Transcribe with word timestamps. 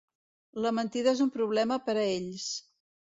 La 0.65 0.69
mentida 0.77 1.11
és 1.17 1.21
un 1.25 1.31
problema 1.35 1.77
per 1.91 1.95
a 1.99 2.07
ells. 2.15 2.49